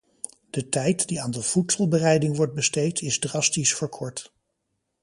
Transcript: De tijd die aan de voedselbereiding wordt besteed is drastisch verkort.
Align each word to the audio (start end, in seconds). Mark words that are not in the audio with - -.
De 0.49 0.69
tijd 0.69 1.07
die 1.07 1.21
aan 1.21 1.31
de 1.31 1.41
voedselbereiding 1.41 2.35
wordt 2.37 2.53
besteed 2.53 3.01
is 3.01 3.19
drastisch 3.19 3.75
verkort. 3.75 4.33